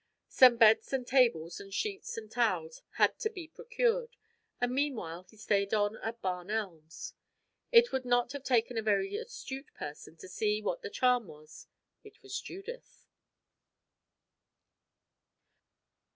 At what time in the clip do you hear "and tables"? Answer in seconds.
0.93-1.59